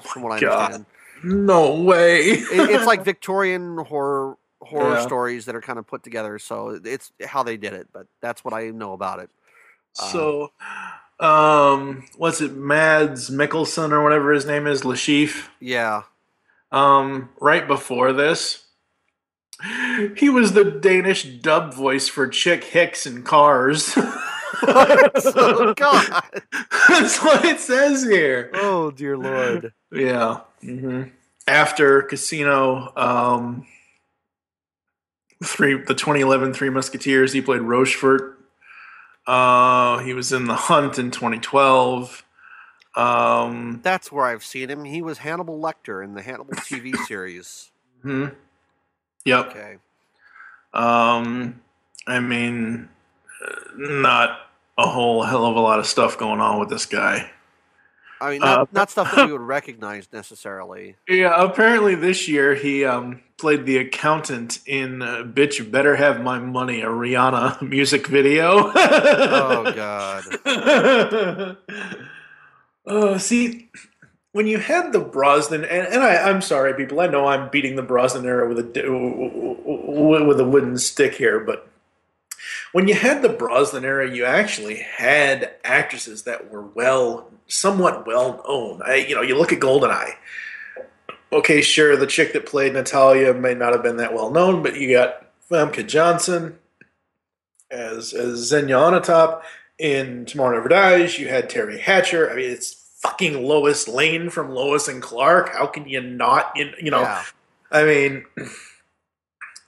[0.01, 0.61] from what I God.
[0.73, 0.85] understand.
[1.23, 2.19] No way.
[2.21, 5.01] it, it's like Victorian horror horror Yeah.
[5.01, 6.39] stories that are kind of put together.
[6.39, 9.29] So it's how they did it, but that's what I know about it.
[9.93, 10.51] So.
[11.19, 12.55] Um, what's it?
[12.55, 15.49] Mads Mikkelsen or whatever his name is, Le Chiffre.
[15.59, 16.01] Yeah,
[16.71, 18.65] Um, right before this,
[20.17, 23.93] he was the Danish dub voice for Chick Hicks in Cars.
[24.63, 26.23] oh God,
[26.89, 28.49] That's what it says here.
[28.55, 29.73] oh dear Lord.
[29.91, 30.39] Yeah.
[30.61, 31.03] hmm
[31.47, 33.67] After Casino, um,
[35.43, 38.39] three the 2011 Three Musketeers, he played Rochefort.
[39.27, 42.25] Uh, he was in The Hunt in 2012.
[42.95, 44.83] Um, That's where I've seen him.
[44.83, 47.71] He was Hannibal Lecter in the Hannibal TV series.
[48.01, 48.27] hmm
[49.25, 49.47] Yep.
[49.51, 49.77] Okay.
[50.73, 51.61] Um,
[52.07, 52.89] I mean,
[53.75, 54.39] not
[54.77, 57.29] a whole hell of a lot of stuff going on with this guy.
[58.19, 60.95] I mean, not, Uh, not stuff that you would recognize necessarily.
[61.07, 66.39] Yeah, apparently this year he um, played the accountant in uh, "Bitch Better Have My
[66.39, 68.71] Money," a Rihanna music video.
[68.73, 71.57] Oh God.
[72.85, 73.69] Oh, see,
[74.31, 77.75] when you had the Brosnan, and, and I, I'm sorry, people, I know I'm beating
[77.75, 81.67] the Brosnan era with a with a wooden stick here, but
[82.71, 88.43] when you had the Brosnan era, you actually had actresses that were well, somewhat well
[88.47, 88.81] known.
[88.83, 90.15] I, you know, you look at Goldeneye.
[91.33, 94.75] Okay, sure, the chick that played Natalia may not have been that well known, but
[94.75, 96.57] you got Famke Janssen
[97.69, 99.41] as as Xenia Onatopp
[99.79, 101.17] in Tomorrow Never Dies.
[101.17, 102.29] You had Teri Hatcher.
[102.29, 105.53] I mean, it's fucking Lois Lane from Lois and Clark.
[105.53, 106.51] How can you not?
[106.55, 107.23] You, you know, yeah.
[107.71, 108.25] I mean,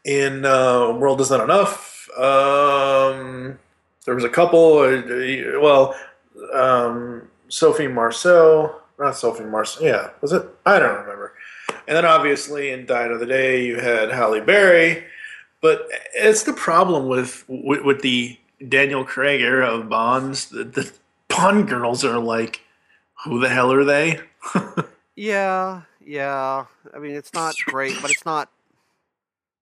[0.04, 3.58] in uh, World Is Not Enough, um,
[4.06, 4.80] there was a couple.
[4.80, 5.96] Uh, well,
[6.54, 9.82] um, Sophie Marceau, not Sophie Marceau.
[9.82, 10.46] Yeah, was it?
[10.66, 11.23] I don't remember.
[11.88, 15.04] And then obviously in Die Another Day, you had Halle Berry.
[15.62, 20.50] But it's the problem with with, with the Daniel Craig era of Bonds.
[20.50, 20.92] The, the
[21.30, 22.62] Bond girls are like,
[23.24, 24.20] who the hell are they?
[25.16, 26.66] Yeah, yeah.
[26.94, 28.50] I mean, it's not great, but it's not.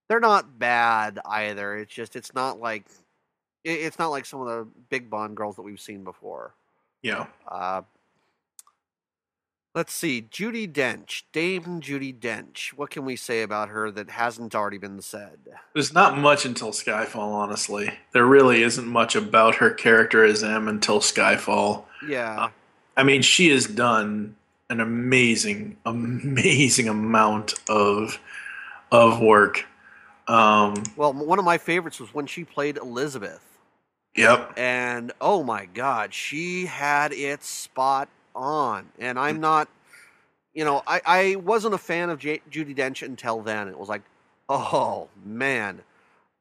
[0.07, 1.77] They're not bad either.
[1.77, 2.85] It's just it's not like
[3.65, 6.53] it's not like some of the big Bond girls that we've seen before.
[7.01, 7.25] yeah.
[7.47, 7.81] Uh,
[9.73, 12.69] let's see, Judi Dench, Dame Judi Dench.
[12.69, 15.39] What can we say about her that hasn't already been said?
[15.73, 17.91] There's not much until Skyfall, honestly.
[18.13, 21.85] There really isn't much about her character as M until Skyfall.
[22.07, 22.49] Yeah,
[22.97, 24.35] I mean, she has done
[24.69, 28.19] an amazing, amazing amount of
[28.91, 29.65] of work.
[30.27, 33.41] Um, Well, one of my favorites was when she played Elizabeth.
[34.15, 34.51] yep.
[34.57, 39.67] and oh my god she had it spot on and i'm not
[40.53, 43.89] you know i, I wasn't a fan of J- judi dench until then it was
[43.89, 44.01] like
[44.49, 45.81] oh man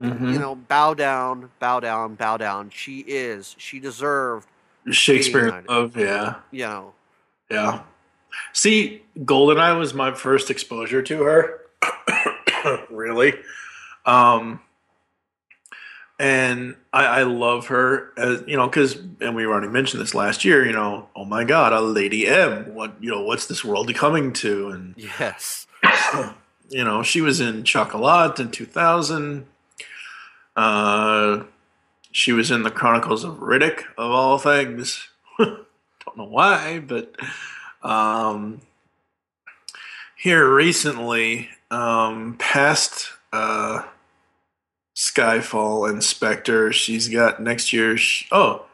[0.03, 0.33] Mhm.
[0.33, 4.49] you know bow down bow down bow down she is she deserved
[4.91, 5.63] Shakespeare.
[5.69, 5.95] Love.
[5.95, 6.37] Yeah.
[6.51, 6.95] you know
[7.51, 7.83] Yeah.
[8.55, 11.61] See, Goldeneye was my first exposure to her.
[12.91, 13.35] really.
[14.07, 14.61] Um
[16.21, 20.45] and I, I love her as you know, because and we already mentioned this last
[20.45, 22.75] year, you know, oh my god, a lady M.
[22.75, 24.69] What you know, what's this world coming to?
[24.69, 25.67] And yes
[26.69, 29.47] you know, she was in Chocolat in two thousand.
[30.55, 31.45] Uh
[32.13, 35.09] she was in the Chronicles of Riddick, of all things.
[35.39, 37.15] Don't know why, but
[37.83, 38.61] um,
[40.17, 43.85] here recently, um, past uh,
[45.01, 47.97] Skyfall and Spectre, she's got next year.
[48.31, 48.67] Oh,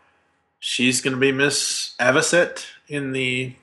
[0.58, 3.54] she's going to be Miss Avocet in the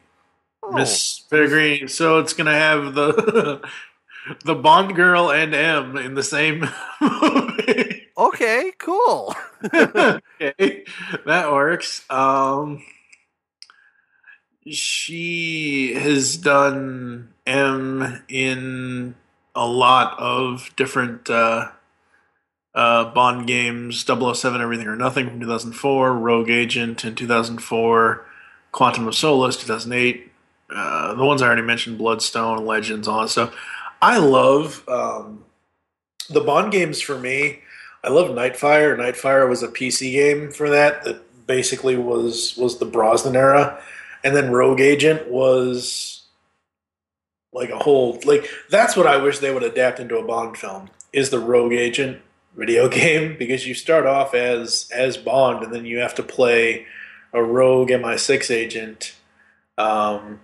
[0.64, 1.90] oh, Miss Peregrine.
[1.90, 3.62] So it's going to have the
[4.46, 6.66] the Bond girl and M in the same
[7.02, 8.08] movie.
[8.18, 9.36] okay cool
[9.74, 10.86] okay,
[11.26, 12.10] that works.
[12.10, 12.82] Um,
[14.70, 19.16] she has done M in
[19.54, 21.72] a lot of different uh,
[22.76, 28.26] uh, Bond games 007 Everything or Nothing from 2004, Rogue Agent in 2004,
[28.72, 30.32] Quantum of Solace 2008.
[30.76, 33.56] Uh, the ones I already mentioned, Bloodstone, Legends, all that stuff.
[34.02, 35.46] I love um,
[36.30, 37.60] the Bond games for me.
[38.04, 38.98] I love Nightfire.
[38.98, 43.82] Nightfire was a PC game for that that basically was was the Brosnan era,
[44.24, 46.24] and then Rogue Agent was
[47.54, 50.90] like a whole like that's what I wish they would adapt into a Bond film
[51.14, 52.20] is the Rogue Agent
[52.56, 56.86] video game because you start off as as Bond and then you have to play
[57.34, 59.16] a rogue MI6 agent
[59.78, 60.40] um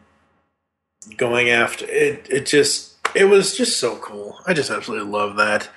[1.18, 4.38] going after it it just it was just so cool.
[4.46, 5.68] I just absolutely love that.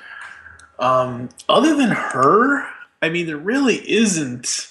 [0.79, 2.67] Um, other than her,
[3.01, 4.69] I mean, there really isn't.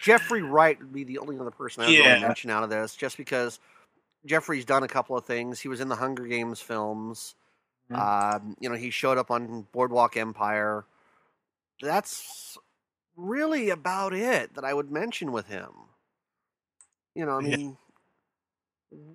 [0.00, 2.20] jeffrey wright would be the only other person i would Yeah.
[2.20, 3.58] mention out of this just because
[4.26, 7.34] jeffrey's done a couple of things he was in the hunger games films
[7.90, 7.98] Mhm.
[7.98, 10.84] Um, you know, he showed up on Boardwalk Empire.
[11.80, 12.56] That's
[13.16, 15.70] really about it that I would mention with him.
[17.14, 17.56] You know, I Yeah.
[17.56, 17.78] mean,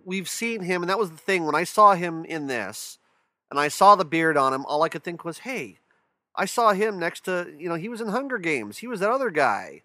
[0.04, 2.98] we've seen him, and that was the thing when I saw him in this,
[3.50, 4.66] and I saw the beard on him.
[4.66, 5.80] All I could think was, "Hey,
[6.36, 8.80] I saw him next to you know he was in Hunger Games.
[8.80, 9.84] He was that other guy.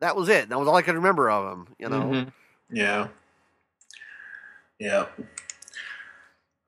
[0.00, 0.48] That was it.
[0.48, 1.74] That was all I could remember of him.
[1.78, 2.32] You know, Mhm.
[2.70, 3.08] Yeah.
[4.78, 5.06] Yeah.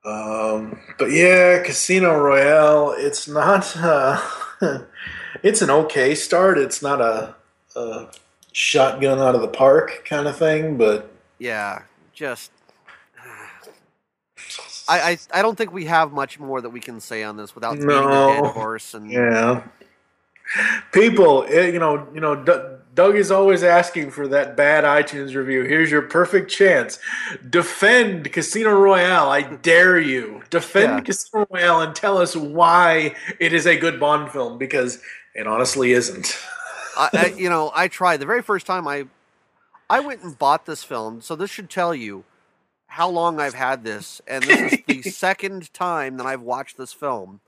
[0.03, 2.93] Um, but yeah, Casino Royale.
[2.97, 3.75] It's not.
[4.63, 4.83] Uh,
[5.41, 6.59] it's an okay start.
[6.59, 7.33] It's not a,
[7.75, 8.07] a
[8.51, 11.81] shotgun out of the park kind of thing, but yeah,
[12.13, 12.51] just."
[14.87, 17.55] I, I, I don't think we have much more that we can say on this
[17.55, 19.63] without a dead horse and Yeah.
[20.91, 22.51] People, eh, you know, you know, D-
[22.93, 25.63] Doug is always asking for that bad iTunes review.
[25.63, 26.99] Here's your perfect chance.
[27.49, 29.29] Defend Casino Royale.
[29.29, 30.41] I dare you.
[30.49, 31.01] Defend Yeah.
[31.01, 35.01] Casino Royale and tell us why it is a good Bond film because
[35.35, 36.37] it honestly isn't.
[36.97, 39.05] I, I, you know, I tried the very first time I,
[39.89, 41.21] I went and bought this film.
[41.21, 42.25] So this should tell you
[42.87, 46.91] how long I've had this, and this is the second time that I've watched this
[46.91, 47.39] film.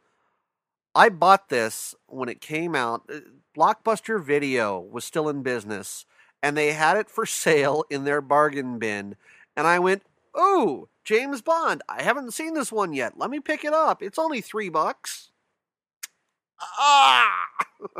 [0.95, 3.03] I bought this when it came out.
[3.11, 3.19] Uh,
[3.55, 6.05] Blockbuster Video was still in business,
[6.41, 9.15] and they had it for sale in their bargain bin.
[9.55, 11.81] And I went, "Oh, James Bond!
[11.89, 13.17] I haven't seen this one yet.
[13.17, 14.01] Let me pick it up.
[14.01, 15.29] It's only three bucks."
[16.79, 17.47] Ah,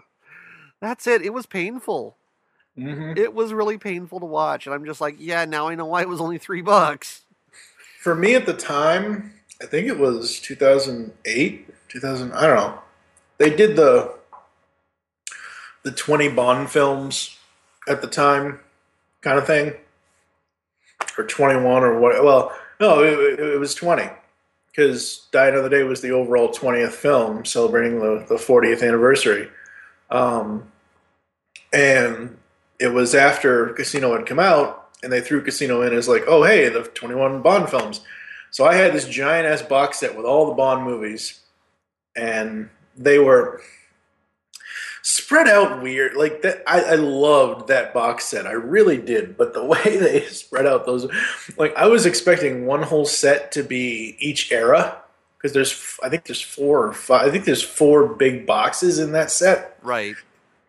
[0.82, 1.22] that's it.
[1.22, 2.18] It was painful.
[2.78, 3.18] Mm-hmm.
[3.18, 6.02] It was really painful to watch, and I'm just like, yeah, now I know why
[6.02, 7.22] it was only three bucks.
[8.02, 12.83] For me at the time, I think it was 2008, 2000, I don't know.
[13.44, 14.14] They did the
[15.84, 17.38] the 20 Bond films
[17.90, 18.62] at the time
[19.20, 19.74] kind of thing.
[21.18, 22.24] Or 21 or what.
[22.24, 24.08] Well, no, it, it was 20.
[24.68, 29.50] Because Die Another Day was the overall 20th film celebrating the, the 40th anniversary.
[30.10, 30.72] Um,
[31.74, 32.38] and
[32.80, 36.44] it was after Casino had come out, and they threw Casino in as like, oh
[36.44, 38.00] hey, the 21 Bond films.
[38.52, 41.42] So I had this giant ass box set with all the Bond movies,
[42.16, 43.62] and they were
[45.02, 46.16] spread out weird.
[46.16, 48.48] Like that, I, I loved that box set.
[48.48, 49.38] I really did.
[49.38, 51.08] But the way they spread out those,
[51.58, 54.98] like I was expecting one whole set to be each era,
[55.38, 57.28] because there's I think there's four or five.
[57.28, 59.78] I think there's four big boxes in that set.
[59.84, 60.16] Right.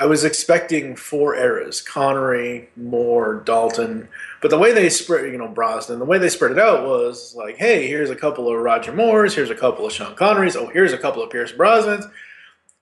[0.05, 4.07] I was expecting four eras: Connery, Moore, Dalton.
[4.43, 7.35] But the way they spread, you know, Brosnan, the way they spread it out was
[7.35, 10.67] like, hey, here's a couple of Roger Moores, here's a couple of Sean Connerys, oh,
[10.67, 12.05] here's a couple of Pierce Brosnans,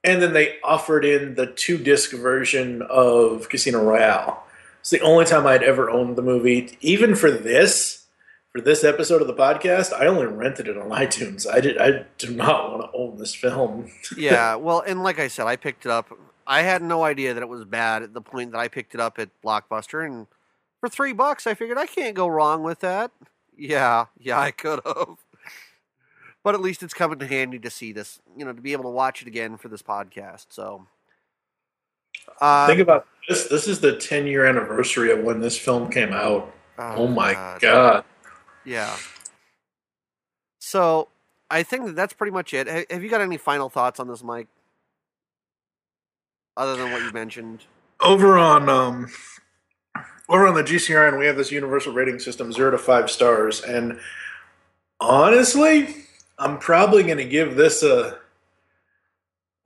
[0.02, 4.44] and then they offered in the two disc version of Casino Royale.
[4.80, 6.76] It's the only time I'd ever owned the movie.
[6.80, 8.01] Even for this,
[8.52, 11.46] for this episode of the podcast, I only rented it on iTunes.
[11.50, 11.78] I did.
[11.78, 13.90] I do not want to own this film.
[14.16, 14.56] yeah.
[14.56, 16.16] Well, and like I said, I picked it up.
[16.46, 19.00] I had no idea that it was bad at the point that I picked it
[19.00, 20.26] up at Blockbuster, and
[20.80, 23.10] for three bucks, I figured I can't go wrong with that.
[23.56, 25.18] Yeah, yeah, I could have.
[26.42, 28.84] But at least it's coming to handy to see this, you know, to be able
[28.84, 30.46] to watch it again for this podcast.
[30.50, 30.88] So,
[32.40, 33.46] uh, think about this.
[33.46, 36.52] This is the 10 year anniversary of when this film came out.
[36.78, 37.60] Oh, oh my god.
[37.60, 38.04] god.
[38.64, 38.96] Yeah.
[40.58, 41.08] So,
[41.50, 42.90] I think that that's pretty much it.
[42.90, 44.48] Have you got any final thoughts on this, Mike?
[46.56, 47.64] Other than what you mentioned?
[48.00, 49.08] Over on um,
[50.28, 53.98] over on the GCRN, we have this universal rating system, zero to five stars, and
[55.00, 55.94] honestly,
[56.38, 58.18] I'm probably going to give this a,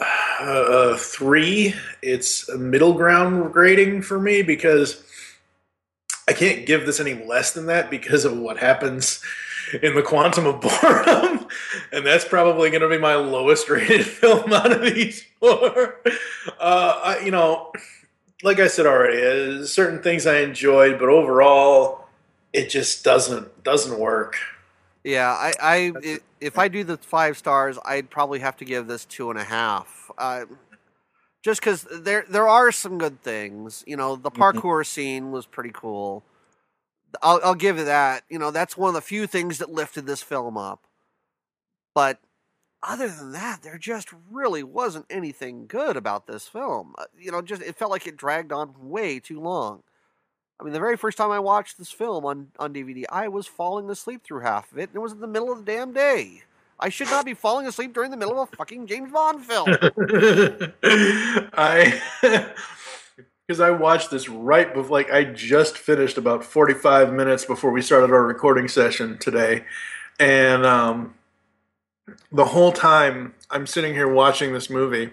[0.00, 1.74] a, a three.
[2.02, 5.04] It's a middle ground rating for me because
[6.28, 9.20] I can't give this any less than that because of what happens
[9.82, 11.46] in the Quantum of Boredom,
[11.92, 16.00] and that's probably going to be my lowest rated film out of these four.
[16.58, 17.72] Uh, I, you know
[18.42, 22.06] like I said already, uh, certain things I enjoyed, but overall,
[22.52, 24.36] it just doesn't doesn't work.
[25.04, 28.86] Yeah, I, I it, if I do the five stars, I'd probably have to give
[28.86, 30.10] this two and a half.
[30.18, 30.44] Uh,
[31.46, 33.84] just because there there are some good things.
[33.86, 34.42] You know, the mm-hmm.
[34.42, 34.82] parkour mm-hmm.
[34.82, 36.24] scene was pretty cool.
[37.22, 38.24] I'll, I'll give you that.
[38.28, 40.88] You know, that's one of the few things that lifted this film up.
[41.94, 42.18] But
[42.82, 46.96] other than that, there just really wasn't anything good about this film.
[46.98, 49.84] Uh, you know, just it felt like it dragged on way too long.
[50.58, 53.46] I mean, the very first time I watched this film on, on DVD, I was
[53.46, 55.92] falling asleep through half of it, and it was in the middle of the damn
[55.92, 56.42] day.
[56.78, 59.68] I should not be falling asleep during the middle of a fucking James Bond film.
[61.52, 62.00] I,
[63.46, 67.82] because I watched this right before, like, I just finished about 45 minutes before we
[67.82, 69.64] started our recording session today.
[70.18, 71.14] And, um,
[72.30, 75.12] the whole time I'm sitting here watching this movie,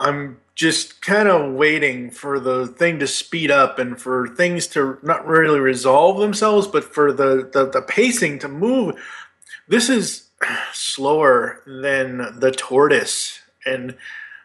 [0.00, 4.98] I'm just kind of waiting for the thing to speed up and for things to
[5.02, 8.94] not really resolve themselves, but for the, the, the pacing to move.
[9.68, 10.28] This is
[10.72, 13.40] slower than the tortoise.
[13.66, 13.96] And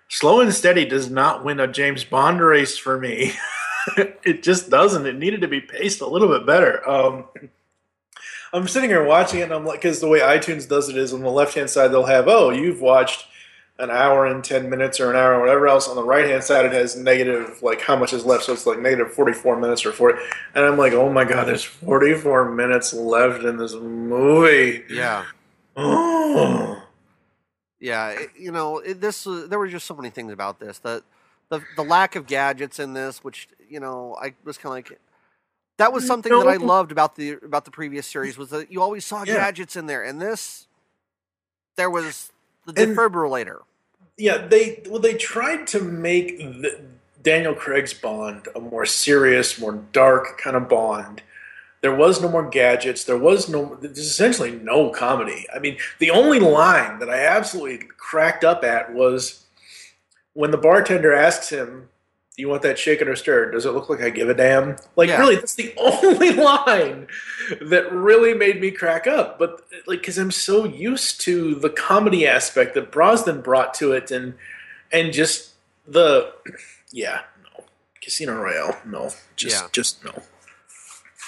[0.08, 3.34] slow and steady does not win a James Bond race for me.
[3.98, 5.06] it just doesn't.
[5.06, 6.88] It needed to be paced a little bit better.
[6.90, 7.26] Um,
[8.54, 11.14] I'm sitting here watching it, and I'm like, because the way iTunes does it is
[11.14, 13.28] on the left hand side they'll have, oh, you've watched
[13.80, 15.88] an hour and 10 minutes or an hour or whatever else.
[15.88, 18.44] On the right hand side, it has negative, like how much is left.
[18.44, 20.20] So it's like negative 44 minutes or 40.
[20.54, 24.84] And I'm like, oh my God, there's 44 minutes left in this movie.
[24.90, 25.26] Yeah.
[25.76, 26.76] Oh.
[27.82, 28.10] Yeah.
[28.10, 30.80] It, you know, it, this, uh, there were just so many things about this.
[30.80, 31.02] The,
[31.48, 35.00] the, the lack of gadgets in this, which, you know, I was kind of like,
[35.78, 36.44] that was something no.
[36.44, 39.36] that I loved about the about the previous series was that you always saw yeah.
[39.36, 40.04] gadgets in there.
[40.04, 40.68] And this,
[41.78, 42.34] there was
[42.66, 43.48] the defibrillator.
[43.48, 43.69] And,
[44.20, 46.80] yeah, they well they tried to make the,
[47.22, 51.22] Daniel Craig's Bond a more serious, more dark kind of Bond.
[51.82, 53.06] There was no more gadgets.
[53.06, 53.76] There was no.
[53.76, 55.46] There's essentially no comedy.
[55.54, 59.46] I mean, the only line that I absolutely cracked up at was
[60.34, 61.90] when the bartender asks him
[62.40, 63.52] do you want that shaken or stirred?
[63.52, 64.78] Does it look like I give a damn?
[64.96, 65.18] Like, yeah.
[65.18, 67.08] really, that's the only line
[67.60, 69.38] that really made me crack up.
[69.38, 74.10] But, like, because I'm so used to the comedy aspect that Brosnan brought to it
[74.10, 74.36] and,
[74.90, 75.52] and just
[75.86, 76.32] the,
[76.94, 77.66] yeah, no.
[78.02, 79.12] Casino Royale, no.
[79.36, 79.68] Just, yeah.
[79.74, 80.24] just no.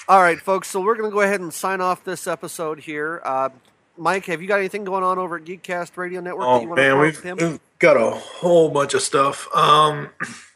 [0.07, 0.69] All right, folks.
[0.69, 3.21] So we're going to go ahead and sign off this episode here.
[3.25, 3.49] Uh,
[3.97, 6.45] Mike, have you got anything going on over at Geekcast Radio Network?
[6.47, 9.53] Oh, man, we've, we've, got a whole bunch of stuff.
[9.53, 10.07] Um,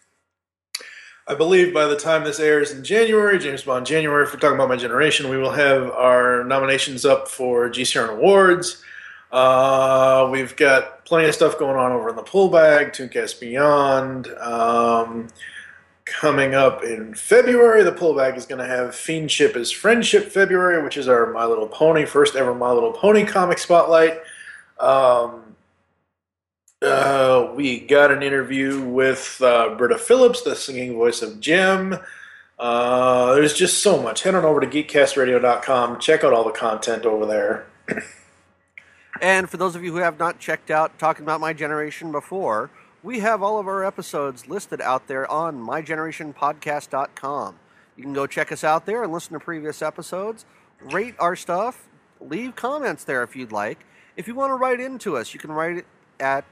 [1.28, 4.56] I believe by the time this airs in January, James Bond January, if we're talking
[4.56, 8.84] about my generation, we will have our nominations up for GCRN Awards.
[9.32, 14.28] Uh, we've got plenty of stuff going on over in the pullback, Tooncast Beyond.
[14.36, 15.30] Um,
[16.06, 20.96] coming up in February, the pullback is going to have Fiendship is Friendship February, which
[20.96, 24.22] is our My Little Pony, first ever My Little Pony comic spotlight.
[24.80, 25.42] Um,
[26.82, 31.98] uh, we got an interview with uh, Britta Phillips, the singing voice of Jem.
[32.58, 34.24] Uh, there's just so much.
[34.24, 36.00] Head on over to geekcastradio.com.
[36.00, 37.66] Check out all the content over there.
[39.22, 42.70] And for those of you who have not checked out Talking About My Generation before,
[43.02, 47.56] we have all of our episodes listed out there on mygenerationpodcast.com.
[47.96, 50.46] You can go check us out there and listen to previous episodes,
[50.82, 51.88] rate our stuff,
[52.20, 53.86] leave comments there if you'd like.
[54.18, 55.86] If you want to write into us, you can write it
[56.20, 56.44] at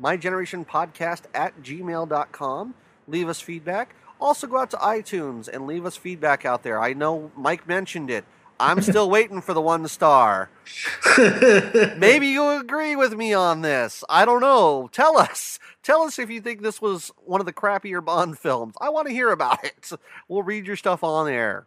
[0.00, 2.74] mygenerationpodcast at gmail.com.
[3.06, 3.94] Leave us feedback.
[4.20, 6.80] Also, go out to iTunes and leave us feedback out there.
[6.80, 8.24] I know Mike mentioned it.
[8.58, 10.50] I'm still waiting for the one star.
[11.96, 14.04] Maybe you'll agree with me on this.
[14.08, 14.88] I don't know.
[14.92, 15.58] Tell us.
[15.82, 18.74] Tell us if you think this was one of the crappier Bond films.
[18.80, 19.90] I want to hear about it.
[20.28, 21.66] We'll read your stuff on air.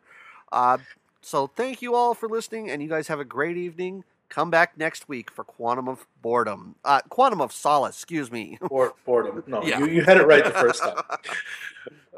[0.51, 0.80] Uh,
[1.21, 4.03] so thank you all for listening, and you guys have a great evening.
[4.30, 6.75] Come back next week for Quantum of Boredom.
[6.84, 8.57] Uh, Quantum of Solace, excuse me.
[8.69, 9.43] Or boredom.
[9.47, 9.80] No, Yeah.
[9.80, 10.97] you, you had it right the first time.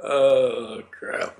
[0.01, 1.37] Oh, crap.